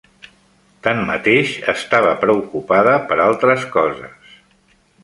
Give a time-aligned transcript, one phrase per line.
[0.87, 4.35] Tanmateix, estava preocupada per altres coses.